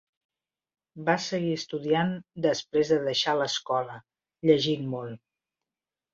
[1.09, 2.09] Va seguir estudiant
[2.47, 4.01] després de deixar l'escola,
[4.51, 5.23] llegint molt.